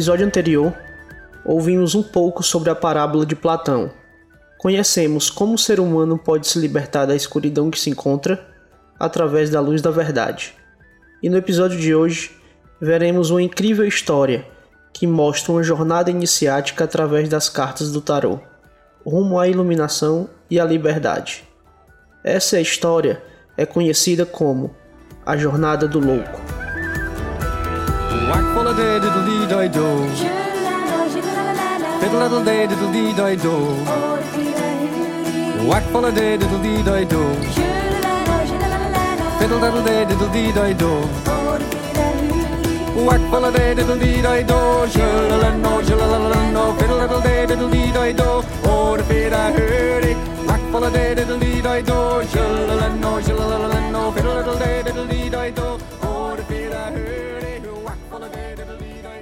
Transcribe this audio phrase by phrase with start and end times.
[0.00, 0.74] Episódio anterior,
[1.44, 3.92] ouvimos um pouco sobre a parábola de Platão.
[4.56, 8.48] Conhecemos como o ser humano pode se libertar da escuridão que se encontra
[8.98, 10.54] através da luz da verdade.
[11.22, 12.34] E no episódio de hoje,
[12.80, 14.46] veremos uma incrível história
[14.90, 18.40] que mostra uma jornada iniciática através das cartas do tarô,
[19.04, 21.44] rumo à iluminação e à liberdade.
[22.24, 23.22] Essa história
[23.54, 24.74] é conhecida como
[25.26, 26.40] a Jornada do Louco.
[28.70, 29.86] Of day diddle dee die do.
[32.00, 33.54] Fiddle little day diddle dee die do.
[35.68, 37.22] Whack full of day diddle dee die do.
[39.40, 40.92] Fiddle little day diddle dee die do.
[43.08, 44.60] Whack full of day diddle dee die do.
[44.94, 48.30] Shullalano, shullalano, fiddle little day diddle dee die do.
[48.62, 50.16] Oh, the feet I heard it.
[50.46, 52.00] Whack full of day diddle dee die do.
[52.32, 55.78] Shullalano, shullalano, fiddle little day diddle dee die do.
[56.02, 57.09] Oh, the feet I heard it.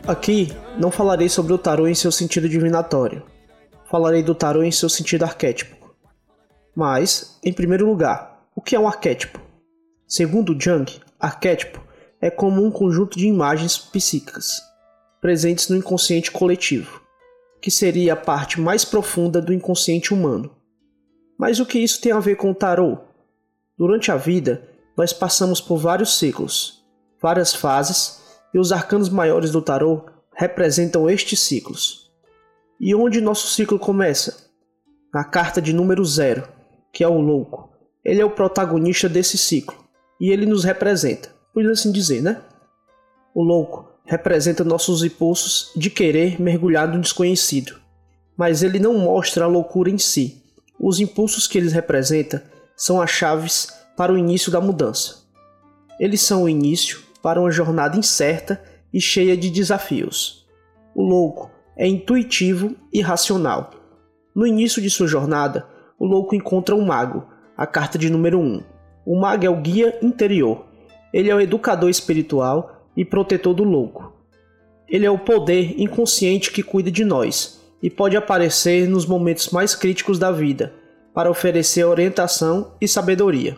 [0.08, 0.48] Aqui
[0.80, 3.22] não falarei sobre o tarô em seu sentido divinatório.
[3.90, 5.76] Falarei do tarô em seu sentido arquétipo.
[6.74, 9.38] Mas, em primeiro lugar, o que é um arquétipo?
[10.06, 11.86] Segundo Jung, arquétipo
[12.22, 14.62] é como um conjunto de imagens psíquicas
[15.20, 17.02] presentes no inconsciente coletivo,
[17.60, 20.56] que seria a parte mais profunda do inconsciente humano.
[21.38, 22.96] Mas o que isso tem a ver com o tarô?
[23.76, 26.82] Durante a vida, nós passamos por vários ciclos,
[27.20, 32.10] várias fases e os arcanos maiores do tarô representam estes ciclos.
[32.80, 34.48] E onde nosso ciclo começa?
[35.12, 36.46] Na carta de número zero,
[36.92, 37.70] que é o louco.
[38.04, 39.76] Ele é o protagonista desse ciclo
[40.20, 42.40] e ele nos representa, por assim dizer, né?
[43.34, 47.78] O louco representa nossos impulsos de querer mergulhar no desconhecido,
[48.36, 50.42] mas ele não mostra a loucura em si.
[50.78, 52.44] Os impulsos que ele representa
[52.76, 55.24] são as chaves para o início da mudança.
[55.98, 58.62] Eles são o início para uma jornada incerta
[58.92, 60.46] e cheia de desafios.
[60.94, 63.70] O louco é intuitivo e racional.
[64.34, 65.66] No início de sua jornada,
[65.98, 68.62] o louco encontra um mago, a carta de número 1.
[69.04, 70.64] O mago é o guia interior.
[71.12, 74.12] Ele é o educador espiritual e protetor do louco.
[74.88, 79.74] Ele é o poder inconsciente que cuida de nós e pode aparecer nos momentos mais
[79.74, 80.72] críticos da vida
[81.14, 83.56] para oferecer orientação e sabedoria.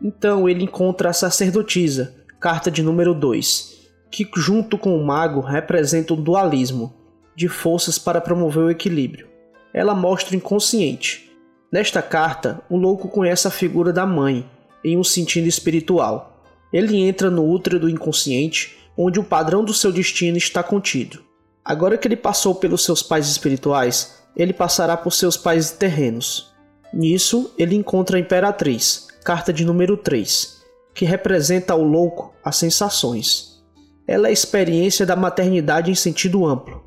[0.00, 3.76] Então ele encontra a sacerdotisa, carta de número 2,
[4.10, 6.94] que junto com o mago representa o dualismo
[7.34, 9.28] de forças para promover o equilíbrio.
[9.72, 11.30] Ela mostra o inconsciente.
[11.70, 14.48] Nesta carta, o louco conhece a figura da mãe
[14.84, 16.44] em um sentido espiritual.
[16.72, 21.22] Ele entra no útero do inconsciente, onde o padrão do seu destino está contido.
[21.64, 26.52] Agora que ele passou pelos seus pais espirituais, ele passará por seus pais terrenos.
[26.92, 30.55] Nisso, ele encontra a Imperatriz, carta de número 3,
[30.96, 33.62] que representa ao louco as sensações.
[34.08, 36.82] Ela é a experiência da maternidade em sentido amplo.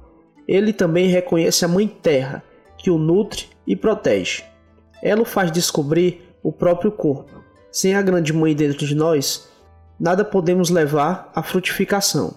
[0.48, 2.44] Ele também reconhece a Mãe Terra,
[2.76, 4.44] que o nutre e protege.
[5.04, 7.40] Ela o faz descobrir o próprio corpo.
[7.72, 9.48] Sem a Grande Mãe dentro de nós,
[10.00, 12.34] nada podemos levar à frutificação.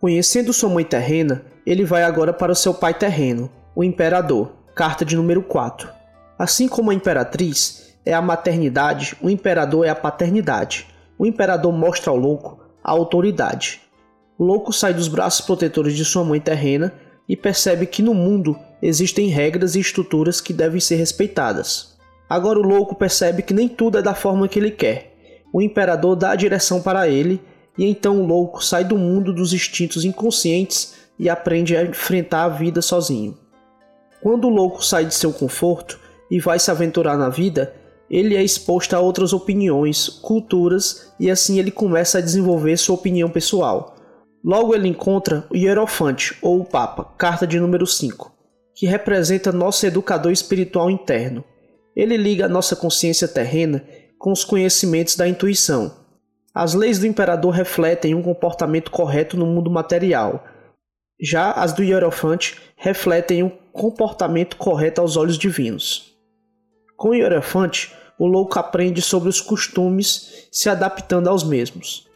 [0.00, 5.04] Conhecendo sua mãe terrena, ele vai agora para o seu pai terreno, o Imperador, carta
[5.04, 5.90] de número 4.
[6.38, 10.90] Assim como a Imperatriz é a maternidade, o Imperador é a paternidade
[11.22, 13.80] o imperador mostra ao louco a autoridade.
[14.36, 16.92] O louco sai dos braços protetores de sua mãe terrena
[17.28, 21.96] e percebe que no mundo existem regras e estruturas que devem ser respeitadas.
[22.28, 25.14] Agora o louco percebe que nem tudo é da forma que ele quer.
[25.52, 27.40] O imperador dá a direção para ele
[27.78, 32.48] e então o louco sai do mundo dos instintos inconscientes e aprende a enfrentar a
[32.48, 33.38] vida sozinho.
[34.20, 37.72] Quando o louco sai de seu conforto e vai se aventurar na vida,
[38.12, 43.30] ele é exposto a outras opiniões, culturas e assim ele começa a desenvolver sua opinião
[43.30, 43.96] pessoal.
[44.44, 48.30] Logo ele encontra o Hierofante ou o Papa, carta de número 5,
[48.74, 51.42] que representa nosso educador espiritual interno.
[51.96, 53.82] Ele liga a nossa consciência terrena
[54.18, 55.96] com os conhecimentos da intuição.
[56.54, 60.44] As leis do imperador refletem um comportamento correto no mundo material.
[61.18, 66.12] Já as do Hierofante refletem um comportamento correto aos olhos divinos.
[66.94, 72.06] Com o Hierofante, o louco aprende sobre os costumes, se adaptando aos mesmos.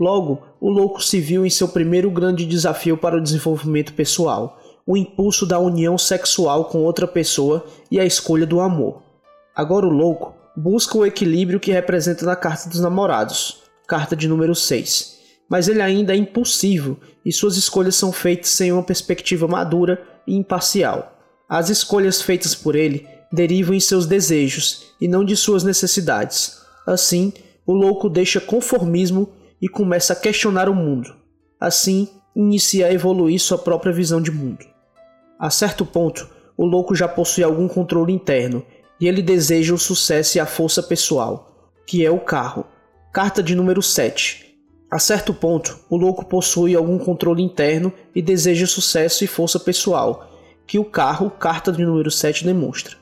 [0.00, 4.96] Logo, o louco se viu em seu primeiro grande desafio para o desenvolvimento pessoal, o
[4.96, 9.02] impulso da união sexual com outra pessoa e a escolha do amor.
[9.54, 14.54] Agora o louco busca o equilíbrio que representa na carta dos namorados, carta de número
[14.54, 15.18] 6.
[15.50, 20.34] Mas ele ainda é impulsivo e suas escolhas são feitas sem uma perspectiva madura e
[20.34, 21.12] imparcial.
[21.46, 26.60] As escolhas feitas por ele derivam em seus desejos e não de suas necessidades.
[26.86, 27.32] Assim,
[27.66, 29.28] o louco deixa conformismo
[29.60, 31.14] e começa a questionar o mundo.
[31.58, 34.66] Assim, inicia a evoluir sua própria visão de mundo.
[35.38, 38.64] A certo ponto, o louco já possui algum controle interno
[39.00, 42.66] e ele deseja o sucesso e a força pessoal, que é o carro.
[43.12, 44.56] Carta de número 7.
[44.90, 50.30] A certo ponto, o louco possui algum controle interno e deseja sucesso e força pessoal,
[50.66, 53.01] que o carro, carta de número 7, demonstra.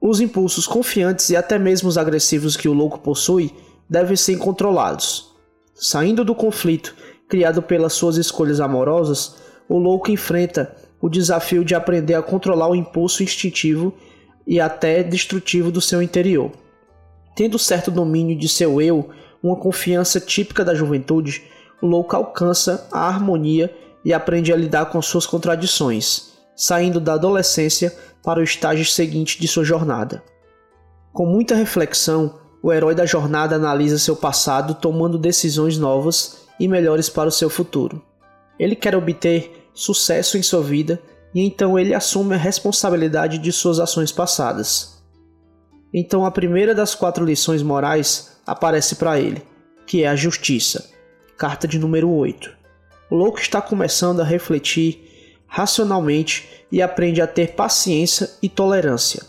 [0.00, 3.52] Os impulsos confiantes e até mesmo os agressivos que o louco possui
[3.88, 5.34] devem ser controlados.
[5.74, 6.94] Saindo do conflito
[7.28, 9.36] criado pelas suas escolhas amorosas,
[9.68, 13.92] o louco enfrenta o desafio de aprender a controlar o impulso instintivo
[14.46, 16.50] e até destrutivo do seu interior.
[17.36, 19.10] Tendo certo domínio de seu eu,
[19.42, 21.44] uma confiança típica da juventude,
[21.80, 23.72] o louco alcança a harmonia
[24.04, 26.27] e aprende a lidar com suas contradições,
[26.58, 30.24] saindo da adolescência para o estágio seguinte de sua jornada.
[31.12, 37.08] Com muita reflexão, o herói da jornada analisa seu passado, tomando decisões novas e melhores
[37.08, 38.02] para o seu futuro.
[38.58, 41.00] Ele quer obter sucesso em sua vida
[41.32, 45.00] e então ele assume a responsabilidade de suas ações passadas.
[45.94, 49.42] Então a primeira das quatro lições morais aparece para ele,
[49.86, 50.90] que é a justiça.
[51.36, 52.50] Carta de número 8.
[53.10, 55.07] O louco está começando a refletir
[55.48, 59.22] racionalmente e aprende a ter paciência e tolerância.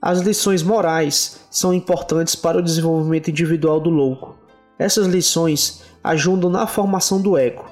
[0.00, 4.38] As lições morais são importantes para o desenvolvimento individual do louco.
[4.78, 7.66] Essas lições ajudam na formação do ego.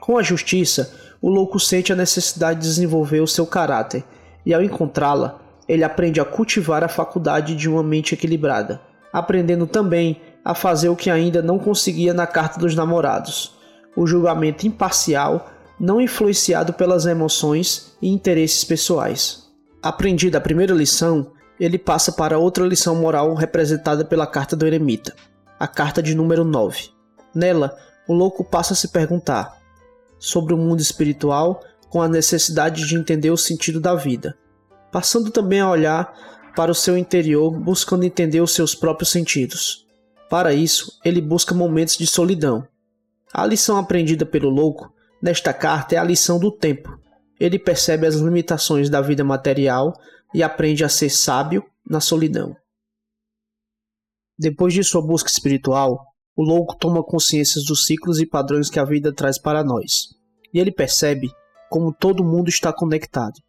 [0.00, 4.02] Com a justiça, o louco sente a necessidade de desenvolver o seu caráter,
[4.46, 8.80] e ao encontrá-la, ele aprende a cultivar a faculdade de uma mente equilibrada,
[9.12, 13.54] aprendendo também a fazer o que ainda não conseguia na carta dos namorados:
[13.96, 19.50] o julgamento imparcial, não influenciado pelas emoções e interesses pessoais.
[19.82, 25.14] Aprendida a primeira lição, ele passa para outra lição moral representada pela carta do eremita,
[25.58, 26.90] a carta de número 9.
[27.34, 27.76] Nela,
[28.08, 29.58] o louco passa a se perguntar:
[30.18, 34.36] sobre o mundo espiritual com a necessidade de entender o sentido da vida,
[34.90, 36.12] passando também a olhar
[36.56, 39.86] para o seu interior buscando entender os seus próprios sentidos.
[40.30, 42.66] Para isso, ele busca momentos de solidão.
[43.32, 44.93] A lição aprendida pelo louco
[45.24, 47.00] nesta carta é a lição do tempo.
[47.40, 49.94] Ele percebe as limitações da vida material
[50.34, 52.54] e aprende a ser sábio na solidão.
[54.38, 55.98] Depois de sua busca espiritual,
[56.36, 60.08] o louco toma consciência dos ciclos e padrões que a vida traz para nós,
[60.52, 61.30] e ele percebe
[61.70, 63.40] como todo mundo está conectado.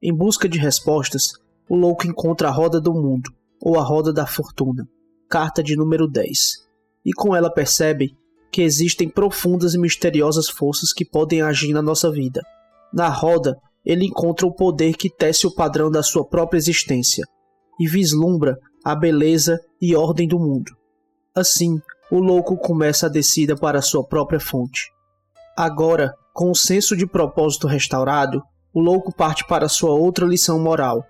[0.00, 1.32] Em busca de respostas,
[1.68, 4.88] o louco encontra a roda do mundo, ou a roda da fortuna,
[5.28, 6.38] carta de número 10,
[7.04, 8.16] e com ela percebe
[8.50, 12.40] que existem profundas e misteriosas forças que podem agir na nossa vida.
[12.92, 17.24] Na roda, ele encontra o poder que tece o padrão da sua própria existência
[17.78, 20.72] e vislumbra a beleza e ordem do mundo.
[21.34, 21.78] Assim,
[22.10, 24.90] o louco começa a descida para sua própria fonte.
[25.56, 28.42] Agora, com o senso de propósito restaurado,
[28.72, 31.04] o louco parte para sua outra lição moral,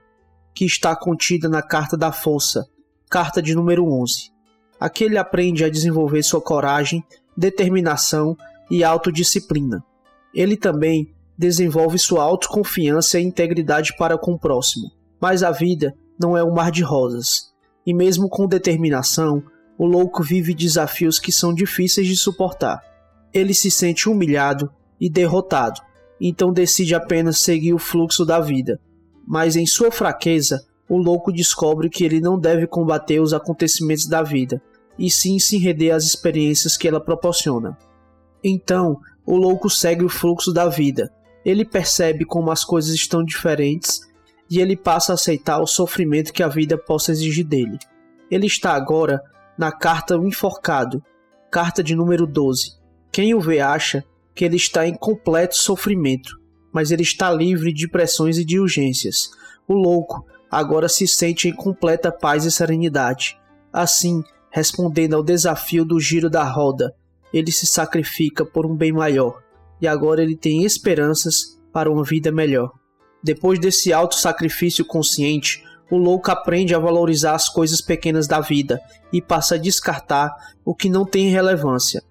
[0.55, 2.67] que está contida na Carta da Força,
[3.09, 4.31] carta de número 11.
[4.79, 7.05] Aqui ele aprende a desenvolver sua coragem,
[7.41, 8.37] determinação
[8.71, 9.83] e autodisciplina.
[10.35, 14.93] Ele também desenvolve sua autoconfiança e integridade para com o próximo.
[15.19, 17.51] Mas a vida não é um mar de rosas,
[17.87, 19.43] e mesmo com determinação,
[19.79, 22.79] o louco vive desafios que são difíceis de suportar.
[23.33, 24.71] Ele se sente humilhado
[25.01, 25.81] e derrotado,
[26.21, 28.79] então decide apenas seguir o fluxo da vida.
[29.27, 34.23] Mas em sua fraqueza, o louco descobre que ele não deve combater os acontecimentos da
[34.23, 34.61] vida,
[34.99, 37.77] e sim se render às experiências que ela proporciona.
[38.43, 41.13] Então, o louco segue o fluxo da vida.
[41.45, 44.01] Ele percebe como as coisas estão diferentes
[44.51, 47.79] e ele passa a aceitar o sofrimento que a vida possa exigir dele.
[48.31, 49.23] Ele está agora
[49.57, 51.03] na carta O Enforcado,
[51.51, 52.73] carta de número 12.
[53.13, 54.05] Quem o vê acha
[54.35, 56.41] que ele está em completo sofrimento,
[56.73, 59.31] mas ele está livre de pressões e de urgências.
[59.67, 63.39] O louco agora se sente em completa paz e serenidade.
[63.73, 66.95] Assim, respondendo ao desafio do giro da roda,
[67.33, 69.41] ele se sacrifica por um bem maior,
[69.81, 72.73] e agora ele tem esperanças para uma vida melhor.
[73.23, 78.81] Depois desse alto sacrifício consciente, o louco aprende a valorizar as coisas pequenas da vida
[79.13, 82.03] e passa a descartar o que não tem relevância.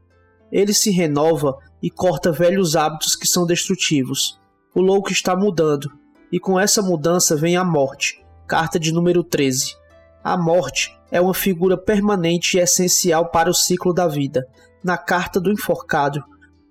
[0.52, 4.40] Ele se renova e corta velhos hábitos que são destrutivos.
[4.76, 5.90] O louco está mudando,
[6.32, 8.24] e com essa mudança vem a morte.
[8.48, 9.76] Carta de número 13.
[10.24, 14.46] A morte é uma figura permanente e essencial para o ciclo da vida.
[14.84, 16.24] Na carta do enforcado,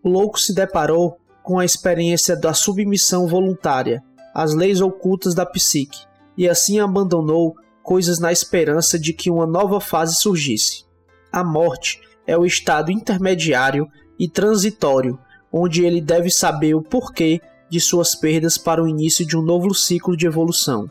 [0.03, 4.03] o louco se deparou com a experiência da submissão voluntária
[4.35, 9.81] às leis ocultas da psique e assim abandonou coisas na esperança de que uma nova
[9.81, 10.85] fase surgisse.
[11.33, 15.19] A morte é o estado intermediário e transitório
[15.53, 17.41] onde ele deve saber o porquê
[17.71, 20.91] de suas perdas para o início de um novo ciclo de evolução.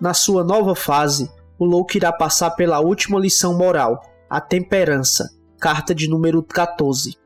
[0.00, 4.00] Na sua nova fase, o louco irá passar pela última lição moral,
[4.30, 7.18] a temperança, carta de número 14.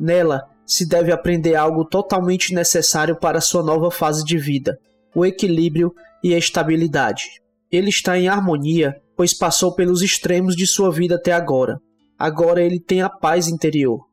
[0.00, 4.78] Nela, se deve aprender algo totalmente necessário para sua nova fase de vida:
[5.14, 7.24] o equilíbrio e a estabilidade.
[7.70, 11.78] Ele está em harmonia, pois passou pelos extremos de sua vida até agora.
[12.18, 14.06] Agora ele tem a paz interior.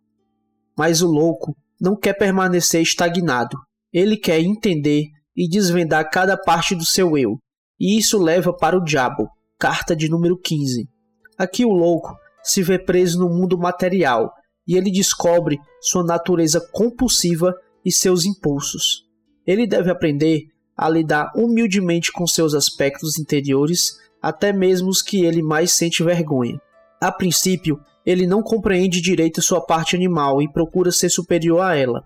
[0.78, 3.58] Mas o louco não quer permanecer estagnado.
[3.94, 7.38] Ele quer entender e desvendar cada parte do seu eu.
[7.80, 9.30] E isso leva para o diabo,
[9.64, 10.90] carta de número 15.
[11.38, 14.30] Aqui o louco se vê preso no mundo material
[14.68, 17.54] e ele descobre sua natureza compulsiva
[17.86, 19.06] e seus impulsos.
[19.48, 25.42] Ele deve aprender a lidar humildemente com seus aspectos interiores, até mesmo os que ele
[25.42, 26.60] mais sente vergonha.
[27.00, 32.04] A princípio, ele não compreende direito sua parte animal e procura ser superior a ela,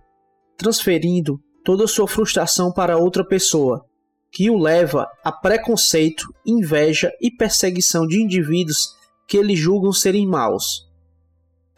[0.55, 3.83] transferindo toda sua frustração para outra pessoa,
[4.37, 8.95] que o leva a preconceito, inveja e perseguição de indivíduos
[9.27, 10.87] que ele julgam serem maus,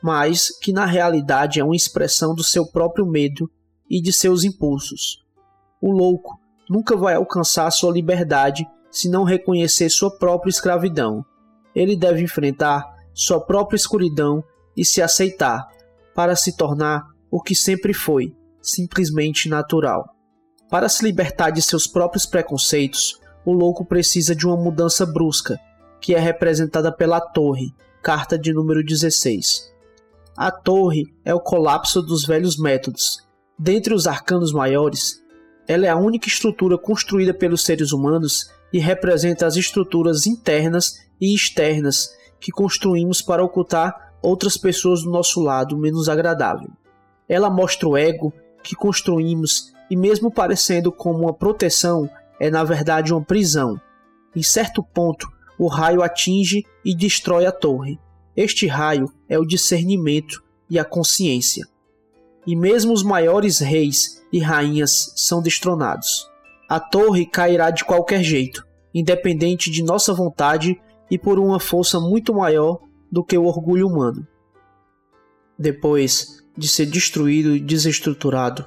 [0.04, 3.50] mas que na realidade é uma expressão do seu próprio medo
[3.89, 5.24] e de seus impulsos.
[5.82, 6.38] O louco
[6.70, 11.24] nunca vai alcançar sua liberdade se não reconhecer sua própria escravidão.
[11.74, 14.44] Ele deve enfrentar sua própria escuridão
[14.75, 15.66] e se aceitar,
[16.13, 20.18] para se tornar o que sempre foi, simplesmente natural.
[20.69, 25.59] Para se libertar de seus próprios preconceitos, o louco precisa de uma mudança brusca,
[25.99, 27.73] que é representada pela torre,
[28.03, 29.67] carta de número 16.
[30.38, 33.27] A torre é o colapso dos velhos métodos.
[33.57, 35.21] Dentre os arcanos maiores,
[35.67, 41.33] ela é a única estrutura construída pelos seres humanos e representa as estruturas internas e
[41.33, 46.69] externas que construímos para ocultar outras pessoas do nosso lado menos agradável.
[47.27, 48.31] Ela mostra o ego
[48.63, 53.79] que construímos e, mesmo parecendo como uma proteção, é na verdade uma prisão.
[54.36, 55.27] Em certo ponto,
[55.58, 58.00] o raio atinge e destrói a torre.
[58.36, 61.65] Este raio é o discernimento e a consciência
[62.50, 66.27] e mesmo os maiores reis e rainhas são destronados.
[66.67, 70.81] A torre cairá de qualquer jeito, independente de nossa vontade
[71.12, 72.79] e por uma força muito maior
[73.12, 74.27] do que o orgulho humano.
[75.60, 78.65] Depois de ser destruído e desestruturado,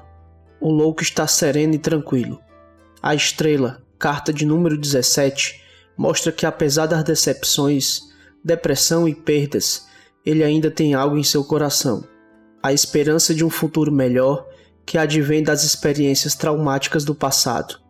[0.62, 2.40] o louco está sereno e tranquilo.
[3.02, 5.60] A estrela, carta de número 17,
[5.96, 8.00] mostra que apesar das decepções,
[8.42, 9.86] depressão e perdas,
[10.24, 12.10] ele ainda tem algo em seu coração
[12.62, 14.46] a esperança de um futuro melhor
[14.86, 17.80] que advém das experiências traumáticas do passado.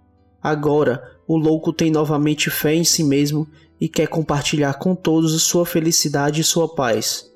[0.43, 3.47] Agora, o louco tem novamente fé em si mesmo
[3.81, 7.31] e quer compartilhar com todos sua felicidade e sua paz.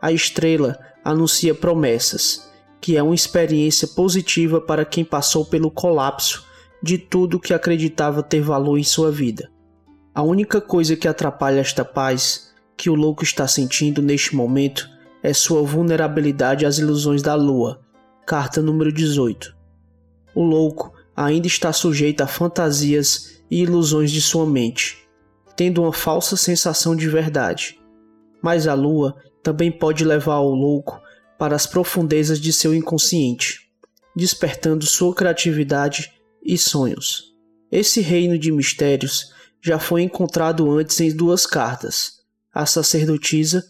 [0.00, 2.50] A estrela anuncia promessas,
[2.82, 6.44] que é uma experiência positiva para quem passou pelo colapso
[6.82, 9.48] de tudo que acreditava ter valor em sua vida.
[10.12, 14.90] A única coisa que atrapalha esta paz que o louco está sentindo neste momento
[15.22, 17.80] é sua vulnerabilidade às ilusões da lua.
[18.26, 19.56] Carta número 18.
[20.34, 24.98] O louco ainda está sujeito a fantasias e ilusões de sua mente,
[25.54, 27.78] tendo uma falsa sensação de verdade.
[28.42, 31.00] Mas a lua também pode levar o louco
[31.42, 33.68] para as profundezas de seu inconsciente,
[34.14, 37.34] despertando sua criatividade e sonhos.
[37.68, 42.12] Esse reino de mistérios já foi encontrado antes em duas cartas,
[42.54, 43.64] a sacerdotisa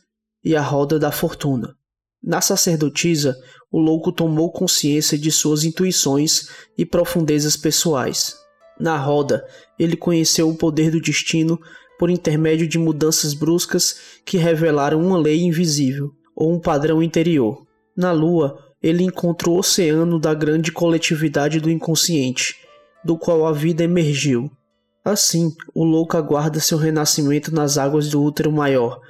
[0.44, 1.74] e a roda da fortuna.
[2.22, 3.34] Na sacerdotisa,
[3.70, 8.36] o louco tomou consciência de suas intuições e profundezas pessoais.
[8.78, 9.42] Na roda,
[9.78, 11.58] ele conheceu o poder do destino
[11.98, 17.64] por intermédio de mudanças bruscas que revelaram uma lei invisível ou um padrão interior.
[17.96, 22.56] Na lua, ele encontrou o oceano da grande coletividade do inconsciente,
[23.04, 24.50] do qual a vida emergiu.
[25.04, 29.00] Assim, o louco aguarda seu renascimento nas águas do útero maior,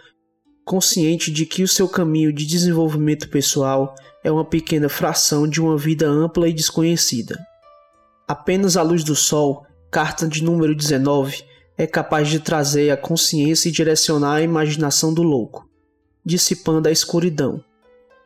[0.63, 5.79] consciente de que o seu caminho de desenvolvimento pessoal é uma pequena fração de uma
[5.79, 7.39] vida ampla e desconhecida.
[8.29, 11.45] Apenas a luz do sol, carta de número 19,
[11.79, 15.72] é capaz de trazer a consciência e direcionar a imaginação do louco,
[16.25, 17.63] dissipando a escuridão.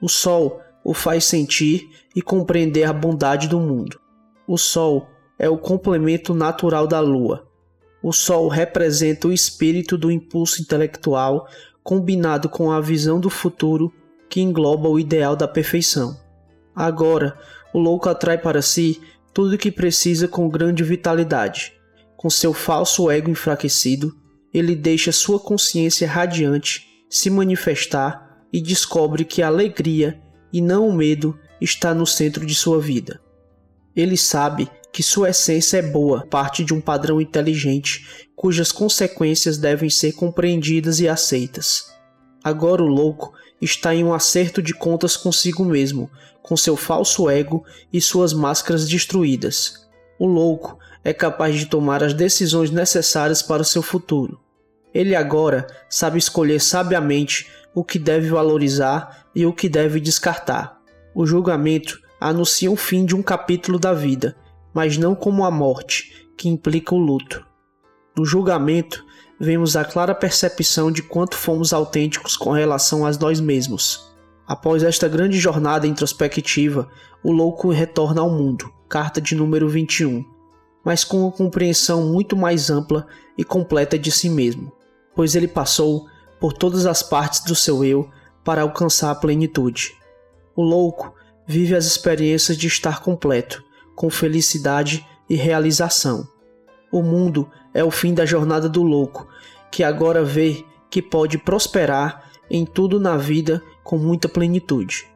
[0.01, 3.99] O sol o faz sentir e compreender a bondade do mundo.
[4.47, 7.49] O sol é o complemento natural da lua.
[8.03, 11.49] O sol representa o espírito do impulso intelectual
[11.83, 13.93] combinado com a visão do futuro
[14.29, 16.17] que engloba o ideal da perfeição.
[16.75, 17.37] Agora,
[17.73, 19.01] o louco atrai para si
[19.35, 21.75] tudo o que precisa com grande vitalidade.
[22.17, 24.15] Com seu falso ego enfraquecido,
[24.53, 30.21] ele deixa sua consciência radiante se manifestar e descobre que a alegria
[30.53, 33.21] e não o medo está no centro de sua vida.
[33.95, 39.91] Ele sabe que sua essência é boa, parte de um padrão inteligente, cujas consequências devem
[39.91, 41.93] ser compreendidas e aceitas.
[42.43, 46.11] Agora o louco está em um acerto de contas consigo mesmo,
[46.43, 49.87] com seu falso ego e suas máscaras destruídas.
[50.19, 54.41] O louco é capaz de tomar as decisões necessárias para o seu futuro.
[54.97, 60.81] Ele agora sabe escolher sabiamente o que deve valorizar e o que deve descartar.
[61.15, 64.35] O julgamento anuncia o fim de um capítulo da vida,
[64.73, 67.47] mas não como a morte, que implica o luto.
[68.17, 69.05] No julgamento,
[69.39, 74.17] vemos a clara percepção de quanto fomos autênticos com relação a nós mesmos.
[74.47, 76.89] Após esta grande jornada introspectiva,
[77.23, 80.25] o louco retorna ao mundo, carta de número 21,
[80.83, 84.73] mas com uma compreensão muito mais ampla e completa de si mesmo,
[85.17, 86.07] pois ele passou
[86.39, 88.09] por todas as partes do seu eu
[88.45, 89.97] para alcançar a plenitude.
[90.55, 91.13] O louco
[91.47, 96.29] vive as experiências de estar completo, com felicidade e realização.
[96.93, 99.27] O mundo é o fim da jornada do louco,
[99.71, 105.07] que agora vê que pode prosperar em tudo na vida com muita plenitude.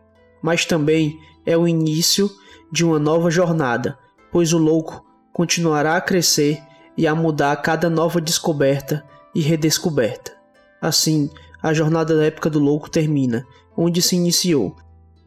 [0.42, 2.30] Mas também é o início
[2.72, 3.98] de uma nova jornada,
[4.32, 6.60] pois o louco continuará a crescer
[6.96, 10.32] e a mudar a cada nova descoberta e redescoberta.
[10.80, 11.30] Assim,
[11.62, 14.76] a jornada da época do louco termina, onde se iniciou,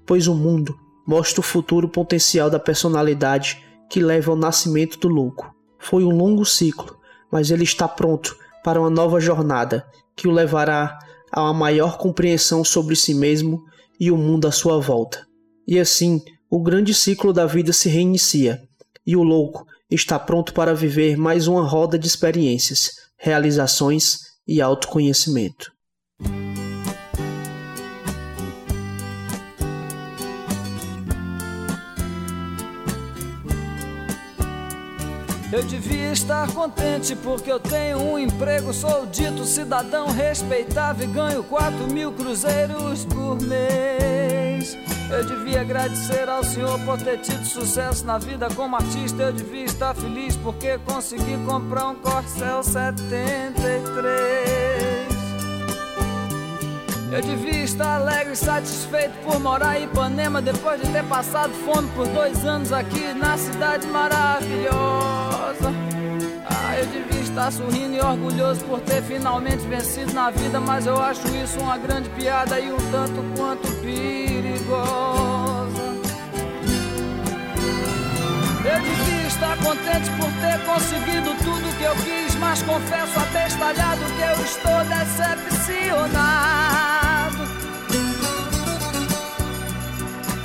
[0.05, 5.53] pois o mundo mostra o futuro potencial da personalidade que leva ao nascimento do louco.
[5.77, 6.97] Foi um longo ciclo,
[7.31, 9.85] mas ele está pronto para uma nova jornada
[10.15, 10.97] que o levará
[11.31, 13.63] a uma maior compreensão sobre si mesmo
[13.99, 15.25] e o mundo à sua volta.
[15.67, 18.61] E assim, o grande ciclo da vida se reinicia,
[19.05, 25.71] e o louco está pronto para viver mais uma roda de experiências, realizações e autoconhecimento.
[35.54, 41.43] Eu devia estar contente porque eu tenho um emprego, sou dito cidadão respeitável e ganho
[41.43, 43.62] 4 mil cruzeiros por mês.
[45.63, 49.23] Agradecer ao Senhor por ter tido sucesso na vida como artista.
[49.23, 54.04] Eu devia estar feliz porque consegui comprar um Corcel 73.
[57.13, 61.88] Eu devia estar alegre e satisfeito por morar em Ipanema depois de ter passado fome
[61.95, 65.71] por dois anos aqui na cidade maravilhosa.
[66.45, 71.02] Ah, eu devia estar sorrindo e orgulhoso por ter finalmente vencido na vida, mas eu
[71.02, 75.22] acho isso uma grande piada e um tanto quanto perigosa.
[78.73, 84.21] Eu devia estar contente por ter conseguido tudo que eu quis, mas confesso abestalhado que
[84.21, 86.23] eu estou decepcionado.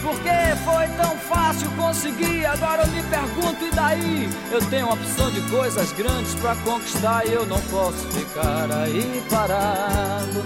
[0.03, 0.29] Porque
[0.63, 4.29] foi tão fácil conseguir, agora eu me pergunto e daí?
[4.53, 10.45] Eu tenho opção de coisas grandes para conquistar e eu não posso ficar aí parado.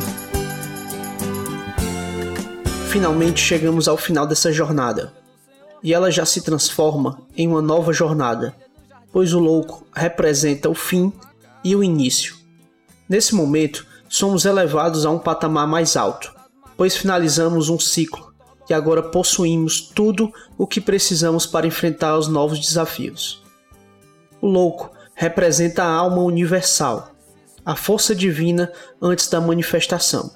[2.92, 5.21] Finalmente chegamos ao final dessa jornada.
[5.82, 8.54] E ela já se transforma em uma nova jornada,
[9.12, 11.12] pois o louco representa o fim
[11.64, 12.36] e o início.
[13.08, 16.32] Nesse momento, somos elevados a um patamar mais alto,
[16.76, 18.32] pois finalizamos um ciclo
[18.68, 23.42] e agora possuímos tudo o que precisamos para enfrentar os novos desafios.
[24.40, 27.12] O louco representa a alma universal,
[27.64, 30.30] a força divina antes da manifestação.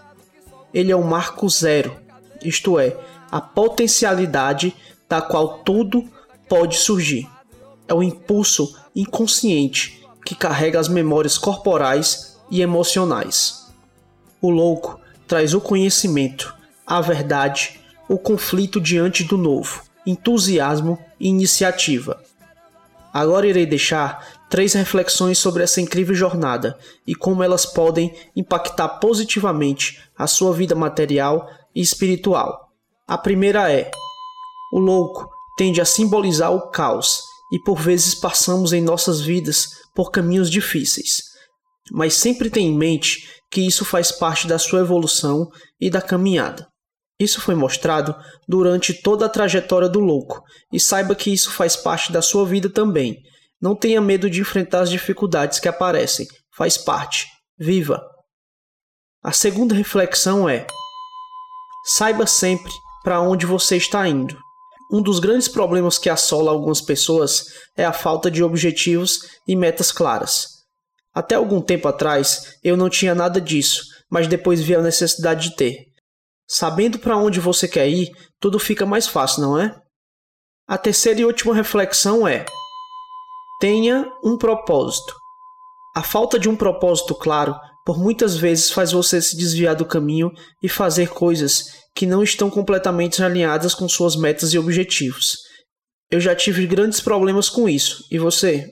[0.73, 1.97] Ele é o marco zero,
[2.43, 2.97] isto é,
[3.31, 4.77] a potencialidade
[5.09, 6.05] da qual tudo
[6.49, 7.29] pode surgir.
[7.89, 13.73] É o impulso inconsciente que carrega as memórias corporais e emocionais.
[14.41, 16.55] O louco traz o conhecimento,
[16.87, 22.23] a verdade o conflito diante do novo, entusiasmo e iniciativa.
[23.13, 30.01] Agora irei deixar três reflexões sobre essa incrível jornada e como elas podem impactar positivamente
[30.17, 32.73] a sua vida material e espiritual.
[33.09, 33.91] A primeira é:
[34.73, 40.11] o louco tende a simbolizar o caos e por vezes passamos em nossas vidas por
[40.11, 41.23] caminhos difíceis.
[41.93, 45.49] Mas sempre tenha em mente que isso faz parte da sua evolução
[45.81, 46.67] e da caminhada.
[47.19, 48.15] Isso foi mostrado
[48.47, 52.69] durante toda a trajetória do louco, e saiba que isso faz parte da sua vida
[52.69, 53.23] também.
[53.61, 57.27] Não tenha medo de enfrentar as dificuldades que aparecem, faz parte.
[57.59, 58.03] Viva!
[59.23, 60.67] A segunda reflexão é:
[61.87, 64.37] saiba sempre para onde você está indo.
[64.91, 67.47] Um dos grandes problemas que assola algumas pessoas
[67.77, 70.49] é a falta de objetivos e metas claras.
[71.13, 75.57] Até algum tempo atrás eu não tinha nada disso, mas depois vi a necessidade de
[75.57, 75.87] ter.
[76.47, 79.75] Sabendo para onde você quer ir, tudo fica mais fácil, não é?
[80.69, 82.45] A terceira e última reflexão é:
[83.61, 85.15] tenha um propósito.
[85.97, 90.31] A falta de um propósito claro por muitas vezes faz você se desviar do caminho
[90.63, 95.39] e fazer coisas que não estão completamente alinhadas com suas metas e objetivos.
[96.11, 98.69] Eu já tive grandes problemas com isso, e você?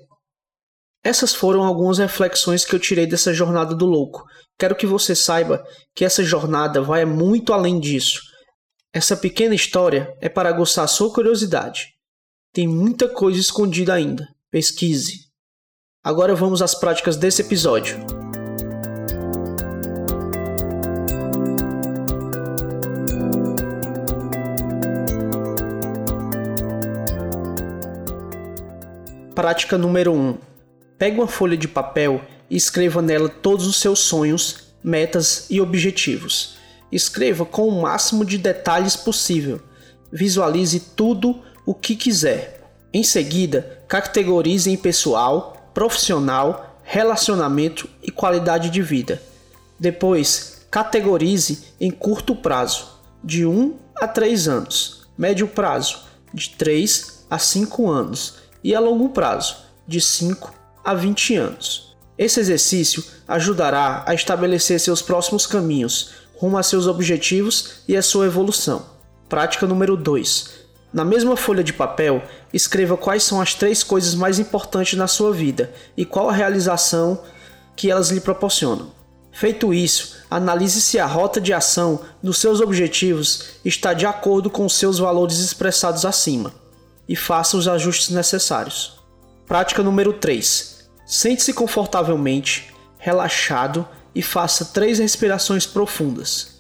[1.03, 4.23] Essas foram algumas reflexões que eu tirei dessa jornada do louco.
[4.59, 8.21] Quero que você saiba que essa jornada vai muito além disso.
[8.93, 11.89] Essa pequena história é para aguçar sua curiosidade.
[12.53, 14.29] Tem muita coisa escondida ainda.
[14.51, 15.15] Pesquise.
[16.03, 18.24] Agora vamos às práticas desse episódio.
[29.45, 30.39] Prática número 1.
[30.97, 36.57] Pegue uma folha de papel e escreva nela todos os seus sonhos, metas e objetivos.
[36.91, 39.61] Escreva com o máximo de detalhes possível.
[40.11, 42.63] Visualize tudo o que quiser.
[42.91, 49.21] Em seguida, categorize em pessoal, profissional, relacionamento e qualidade de vida.
[49.79, 55.99] Depois, categorize em curto prazo, de 1 a 3 anos, médio prazo,
[56.33, 60.51] de 3 a 5 anos e a longo prazo, de 5
[60.83, 61.95] a 20 anos.
[62.17, 68.27] Esse exercício ajudará a estabelecer seus próximos caminhos rumo a seus objetivos e a sua
[68.27, 68.87] evolução.
[69.29, 70.65] Prática número 2.
[70.93, 72.23] Na mesma folha de papel,
[72.53, 77.21] escreva quais são as três coisas mais importantes na sua vida e qual a realização
[77.77, 78.93] que elas lhe proporcionam.
[79.33, 84.65] Feito isso, analise se a rota de ação dos seus objetivos está de acordo com
[84.65, 86.64] os seus valores expressados acima
[87.09, 89.03] e faça os ajustes necessários.
[89.47, 90.89] Prática número 3.
[91.07, 96.55] Sente-se confortavelmente, relaxado e faça três respirações profundas.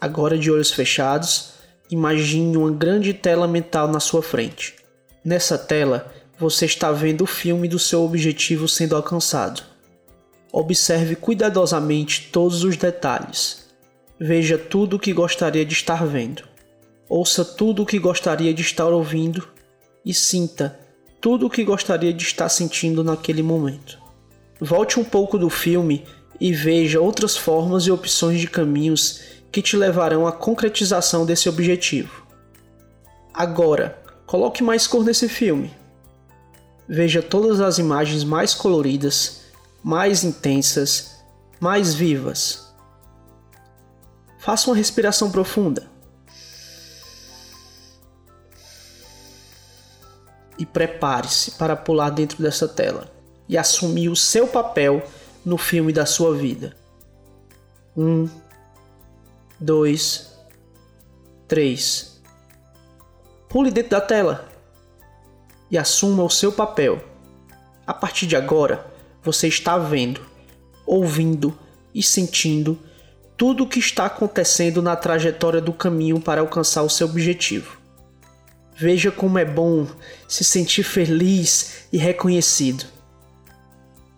[0.00, 1.59] Agora de olhos fechados,
[1.90, 4.76] Imagine uma grande tela mental na sua frente.
[5.24, 9.60] Nessa tela, você está vendo o filme do seu objetivo sendo alcançado.
[10.52, 13.68] Observe cuidadosamente todos os detalhes.
[14.20, 16.44] Veja tudo o que gostaria de estar vendo.
[17.08, 19.48] Ouça tudo o que gostaria de estar ouvindo
[20.04, 20.78] e sinta
[21.20, 23.98] tudo o que gostaria de estar sentindo naquele momento.
[24.60, 26.04] Volte um pouco do filme
[26.40, 29.20] e veja outras formas e opções de caminhos
[29.50, 32.26] que te levarão à concretização desse objetivo.
[33.32, 35.74] Agora, coloque mais cor nesse filme.
[36.88, 39.42] Veja todas as imagens mais coloridas,
[39.82, 41.16] mais intensas,
[41.60, 42.72] mais vivas.
[44.38, 45.88] Faça uma respiração profunda.
[50.58, 53.10] E prepare-se para pular dentro dessa tela
[53.48, 55.02] e assumir o seu papel
[55.44, 56.76] no filme da sua vida.
[57.96, 58.28] Um,
[59.62, 60.26] 2,
[61.46, 62.22] 3.
[63.46, 64.48] Pule dentro da tela
[65.70, 67.04] e assuma o seu papel.
[67.86, 68.86] A partir de agora,
[69.22, 70.22] você está vendo,
[70.86, 71.58] ouvindo
[71.94, 72.78] e sentindo
[73.36, 77.78] tudo o que está acontecendo na trajetória do caminho para alcançar o seu objetivo.
[78.74, 79.86] Veja como é bom
[80.26, 82.86] se sentir feliz e reconhecido.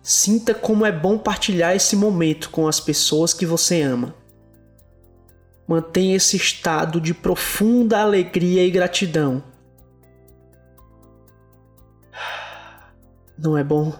[0.01, 4.22] Sinta como é bom partilhar esse momento com as pessoas que você ama.
[5.67, 9.41] Mantenha esse estado de profunda alegria e gratidão.
[13.37, 13.93] Não é bom?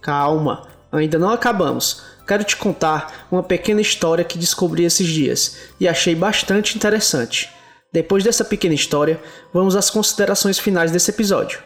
[0.01, 2.16] Calma, ainda não acabamos.
[2.27, 7.49] Quero te contar uma pequena história que descobri esses dias e achei bastante interessante.
[7.93, 11.63] Depois dessa pequena história, vamos às considerações finais desse episódio.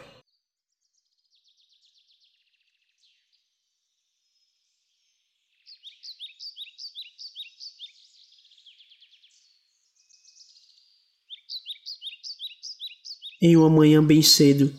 [13.42, 14.72] Em uma manhã bem cedo,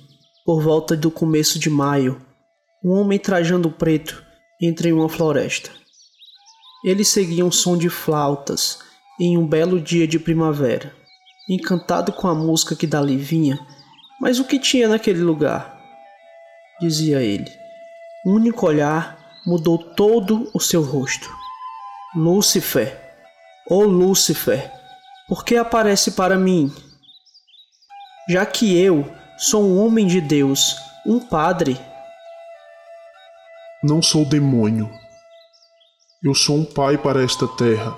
[0.46, 2.26] por volta do começo de maio,
[2.82, 4.24] um homem trajando preto
[4.62, 5.70] entra em uma floresta.
[6.84, 8.80] Ele seguia um som de flautas
[9.20, 10.94] em um belo dia de primavera,
[11.50, 13.60] encantado com a música que dali vinha.
[14.20, 15.80] Mas o que tinha naquele lugar?
[16.80, 17.52] Dizia ele.
[18.26, 21.30] Um único olhar mudou todo o seu rosto.
[22.16, 23.00] Lúcifer,
[23.70, 24.72] oh Lúcifer,
[25.28, 26.72] por que aparece para mim?
[28.28, 31.80] já que eu sou um homem de Deus, um padre.
[33.84, 34.90] Não sou demônio.
[36.24, 37.94] Eu sou um pai para esta terra.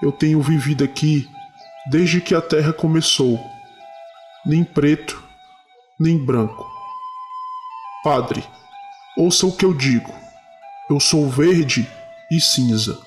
[0.00, 1.28] Eu tenho vivido aqui
[1.90, 3.40] desde que a terra começou,
[4.46, 5.20] nem preto,
[5.98, 6.64] nem branco.
[8.04, 8.44] Padre,
[9.16, 10.14] ouça o que eu digo.
[10.88, 11.84] Eu sou verde
[12.30, 13.02] e cinza.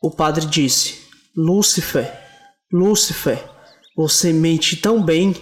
[0.00, 2.10] O padre disse: Lúcifer,
[2.72, 3.44] Lúcifer,
[3.94, 5.34] você mente tão bem.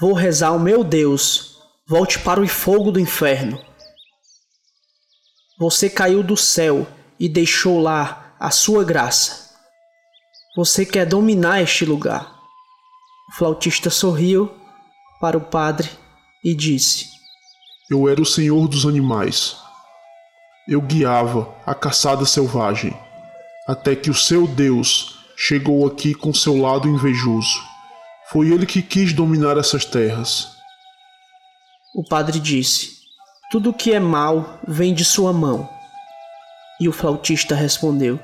[0.00, 1.59] Vou rezar ao meu Deus,
[1.90, 3.60] volte para o fogo do inferno.
[5.58, 6.86] Você caiu do céu
[7.18, 9.50] e deixou lá a sua graça.
[10.54, 12.32] Você quer dominar este lugar.
[13.28, 14.54] O flautista sorriu
[15.20, 15.90] para o padre
[16.44, 17.08] e disse:
[17.90, 19.56] Eu era o senhor dos animais.
[20.68, 22.96] Eu guiava a caçada selvagem,
[23.66, 27.60] até que o seu Deus chegou aqui com seu lado invejoso.
[28.30, 30.59] Foi ele que quis dominar essas terras.
[31.92, 32.98] O padre disse:
[33.50, 35.68] Tudo que é mal vem de sua mão.
[36.80, 38.20] E o flautista respondeu: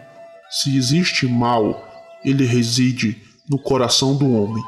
[0.49, 1.85] Se existe mal,
[2.25, 4.63] ele reside no coração do homem.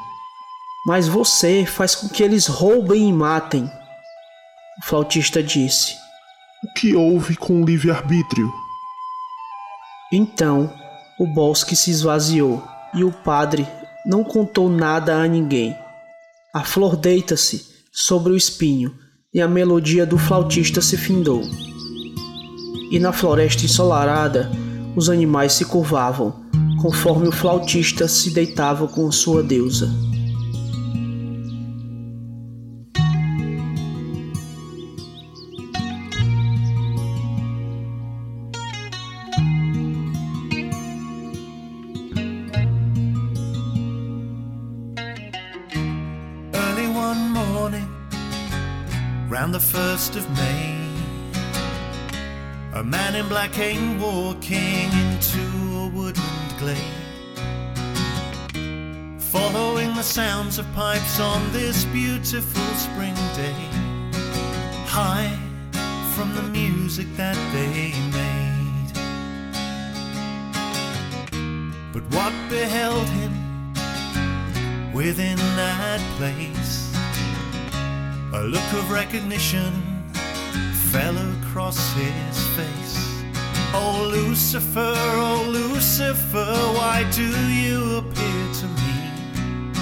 [0.85, 3.71] Mas você faz com que eles roubem e matem.
[4.81, 5.95] O flautista disse:
[6.61, 8.53] O que houve com o livre-arbítrio?
[10.11, 10.73] Então
[11.17, 12.61] o bosque se esvaziou
[12.93, 13.65] e o padre
[14.05, 15.73] não contou nada a ninguém.
[16.53, 18.95] A flor deita-se sobre o espinho
[19.33, 21.41] e a melodia do flautista se findou.
[22.89, 24.49] E na floresta ensolarada,
[24.95, 26.33] os animais se curvavam,
[26.81, 29.89] conforme o flautista se deitava com sua deusa.
[49.49, 50.75] Round the first of May.
[52.73, 55.41] A man in black came walking into
[55.75, 56.77] a woodland glade.
[59.19, 63.65] Following the sounds of pipes on this beautiful spring day.
[64.85, 65.35] High
[66.15, 68.93] from the music that they made.
[71.93, 73.33] But what beheld him
[74.93, 76.88] within that place?
[78.31, 79.71] A look of recognition
[80.91, 83.23] fell across his face.
[83.73, 89.73] Oh Lucifer, oh Lucifer, why do you appear to me?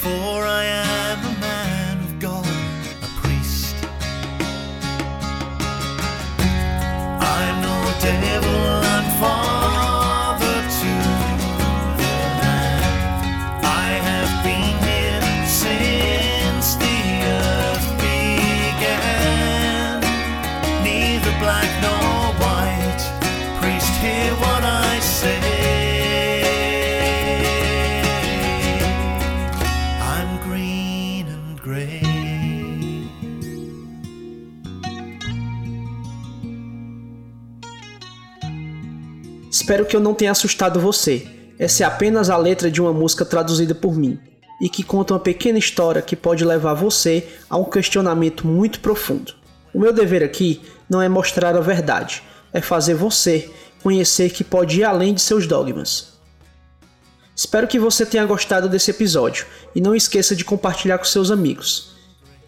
[0.00, 3.76] For I am a man of God, a priest.
[7.20, 8.37] I'm no devil,
[39.68, 41.26] Espero que eu não tenha assustado você.
[41.58, 44.18] Essa é apenas a letra de uma música traduzida por mim
[44.62, 49.34] e que conta uma pequena história que pode levar você a um questionamento muito profundo.
[49.74, 53.50] O meu dever aqui não é mostrar a verdade, é fazer você
[53.82, 56.14] conhecer que pode ir além de seus dogmas.
[57.36, 61.92] Espero que você tenha gostado desse episódio e não esqueça de compartilhar com seus amigos.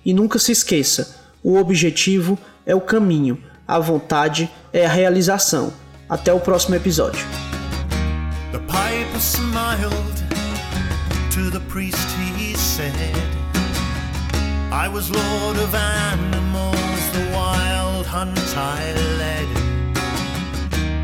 [0.02, 3.36] E nunca se esqueça: o objetivo é o caminho,
[3.68, 5.70] a vontade é a realização.
[6.10, 7.24] Até o próximo episódio.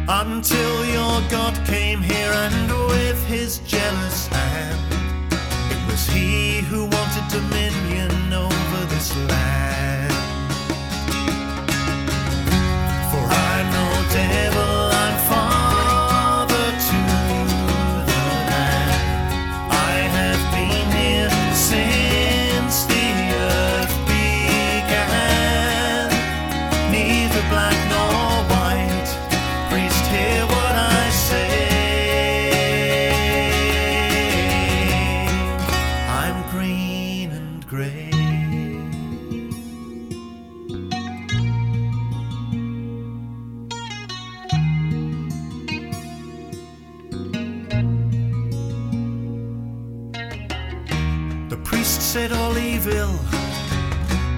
[0.08, 4.78] until your God came here and with his jealous hand.
[5.72, 10.12] It was he who wanted dominion over this land.
[13.10, 14.65] For I'm no devil.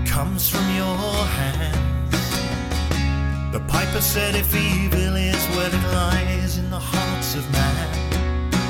[0.06, 0.96] Comes from your
[1.36, 2.32] hands.
[3.52, 7.88] The piper said if evil is where it lies in the hearts of man.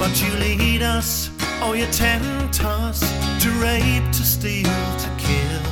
[0.01, 1.31] But you lead us,
[1.63, 3.01] or you tempt us
[3.43, 4.65] to rape, to steal,
[5.05, 5.63] to kill.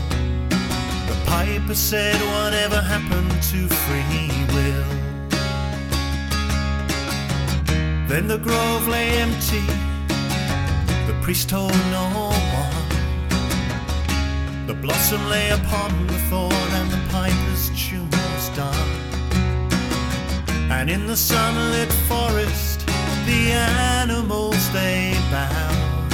[1.10, 4.86] The piper said whatever happened to free will.
[8.06, 9.66] Then the grove lay empty.
[11.08, 12.35] The priest told no.
[14.66, 18.90] The blossom lay upon the thorn, and the piper's tune was done.
[20.70, 22.84] And in the sunlit forest,
[23.26, 26.12] the animals they bowed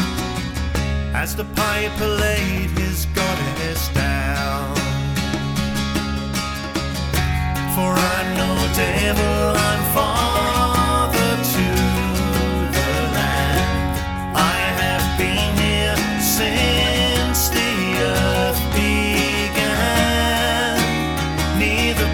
[1.15, 4.75] as the piper laid his goddess down.
[7.75, 10.62] For I'm no devil, I'm far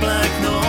[0.01, 0.68] black noise.